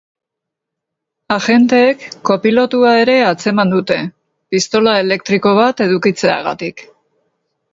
Agenteek 1.35 2.05
kopilotua 2.29 2.93
ere 3.01 3.17
atzeman 3.25 3.75
dute, 3.75 3.99
pistola 4.57 4.97
elektriko 5.05 5.55
bat 5.61 5.85
edukitzeagatik. 5.89 6.87